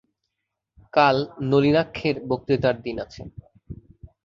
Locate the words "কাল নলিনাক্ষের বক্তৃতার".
0.93-2.75